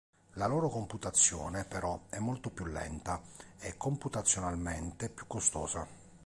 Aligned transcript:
La 0.33 0.47
loro 0.47 0.67
computazione, 0.67 1.63
però, 1.63 2.05
è 2.09 2.17
molto 2.17 2.49
più 2.49 2.65
lenta 2.65 3.21
e 3.59 3.77
computazionalmente 3.77 5.09
più 5.11 5.27
costosa. 5.27 5.85